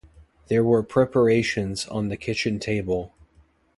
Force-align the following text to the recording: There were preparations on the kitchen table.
There 0.47 0.63
were 0.63 0.81
preparations 0.81 1.85
on 1.87 2.07
the 2.07 2.17
kitchen 2.17 2.57
table. 2.57 3.13